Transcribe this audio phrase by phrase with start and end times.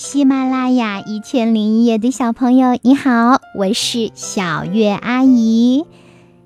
[0.00, 5.86] 喜马拉雅一千零一夜的小朋友，你好，我是小月阿姨。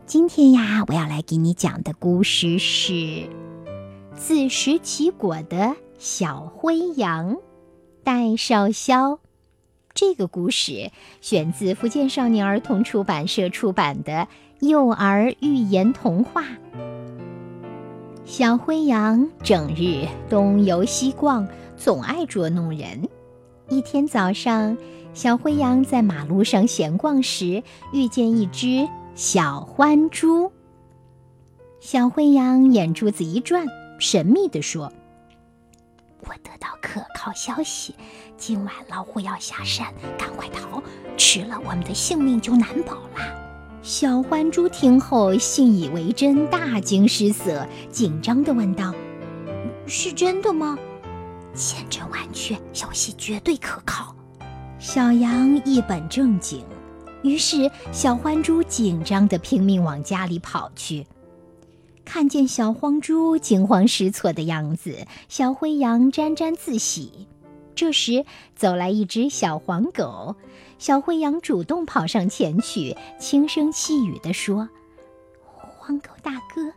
[0.06, 3.28] 今天呀，我要来给你讲的故事是
[4.16, 7.36] 自食其果的小灰羊
[8.02, 9.18] 戴少霄。
[9.92, 10.90] 这个故事
[11.20, 14.28] 选自福建少年儿童出版社出版的
[14.60, 16.46] 幼儿寓言童话。
[18.24, 21.46] 小灰羊整日东游西逛，
[21.76, 23.06] 总爱捉弄人。
[23.72, 24.76] 一天早上，
[25.14, 30.52] 小灰羊在马路上闲逛时，遇见一只小獾猪。
[31.80, 33.66] 小灰羊眼珠子一转，
[33.98, 34.92] 神秘地说
[36.20, 37.94] ：“我得到可靠消息，
[38.36, 39.86] 今晚老虎要下山，
[40.18, 40.82] 赶快逃，
[41.16, 43.40] 迟了我们的性命就难保了。”
[43.80, 48.92] 小獾猪听后信以为真，大惊失色，紧张地问道
[49.88, 50.78] ：“是真的吗？”
[51.54, 54.14] 千真万确，消息绝对可靠。
[54.78, 56.64] 小羊一本正经，
[57.22, 61.06] 于是小獾猪紧张地拼命往家里跑去。
[62.04, 67.28] 看见小黄猪惊慌失措的样子，小灰羊沾沾自喜。
[67.74, 70.36] 这时走来一只小黄狗，
[70.78, 74.68] 小灰羊主动跑上前去，轻声细语地说
[75.78, 76.72] ：“黄狗大哥。”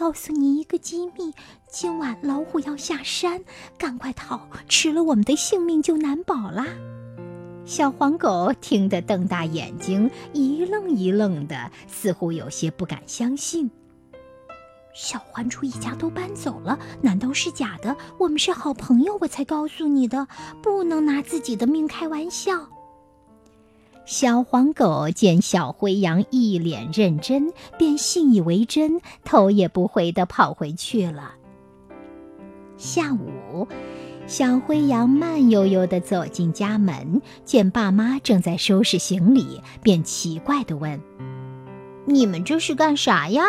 [0.00, 1.34] 告诉你一个机密，
[1.70, 3.44] 今晚老虎要下山，
[3.76, 6.64] 赶快逃，迟了我们的性命就难保啦！
[7.66, 13.70] 小黄狗听得瞪大眼睛，一愣一愣的，似乎有些不敢相信。
[14.94, 17.94] 小獾猪一家都搬走了，难道是假的？
[18.18, 20.26] 我们是好朋友，我才告诉你的，
[20.62, 22.66] 不能拿自己的命开玩笑。
[24.10, 31.34] 小黄狗见小灰羊一脸认真，便信以为真，头也不回地跑回去了。
[32.76, 33.68] 下午，
[34.26, 41.00] 小灰羊慢悠悠地走进家门，见爸妈正在收拾行李，便奇怪地问
[42.04, 43.44] ：“你们这是干啥呀？”“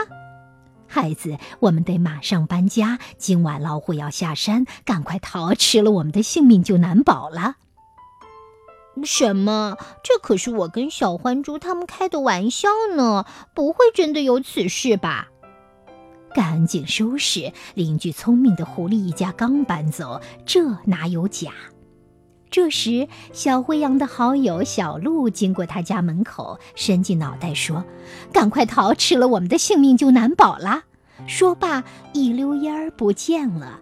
[0.85, 7.55] 孩子，我们得马上搬家，今晚老虎要下山，赶快逃，吃了我们的性命就难保了。”
[9.03, 9.77] 什么？
[10.03, 15.29] 这可是我跟小獾猪他们开的玩笑呢，不会真的有此事吧？
[16.33, 17.51] 赶紧收拾！
[17.73, 21.51] 邻居聪明的狐狸一家刚搬走，这哪有假？
[22.49, 27.85] 这时，小灰羊的好友小鹿经过他家门口，伸进脑袋说
[28.33, 30.83] ：“赶快逃，吃了我们的性命就难保了。”
[31.27, 33.79] 说罢，一溜烟儿不见了。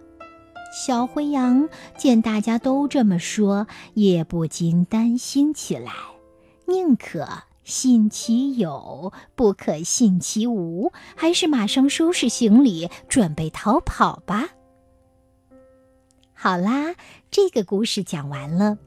[0.72, 5.92] 小灰羊见大家都这么说，也不禁担心起来。
[6.66, 7.26] 宁可
[7.64, 14.50] 信其有，不可信其无，还是马上收拾行李，准备逃跑吧。
[16.32, 16.94] 好啦，
[17.30, 18.78] 这个故事讲完了。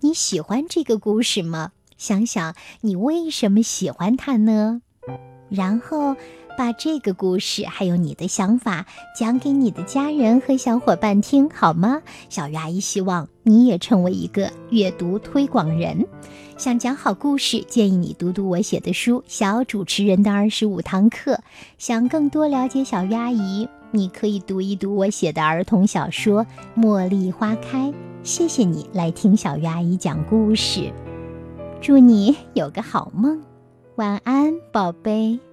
[0.00, 1.72] 你喜欢这个故事吗？
[1.98, 4.80] 想想你为什么喜欢它呢？
[5.50, 6.16] 然后。
[6.56, 8.86] 把这个故事还有你的想法
[9.18, 12.02] 讲给你的家人和小伙伴听好吗？
[12.28, 16.06] 小鱼阿姨希望你也成为一个阅读推广人。
[16.56, 21.34] 想讲好故事，建议你读读我写的书《小主持人的二十五堂课》。
[21.78, 26.46] 想更多了解小鱼阿姨，你可以读一读我写的儿童小说
[26.80, 27.88] 《茉莉花开》。
[28.22, 30.92] 谢谢你来听小鱼阿姨讲故事，
[31.80, 33.42] 祝你有个好梦，
[33.96, 35.51] 晚安，宝贝。